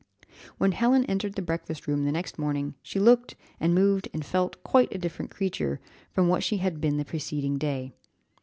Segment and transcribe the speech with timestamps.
[0.57, 4.63] When Helen entered the breakfast room the next morning, she looked, and moved, and felt,
[4.63, 7.93] quite a different creature from what she had been the preceding day.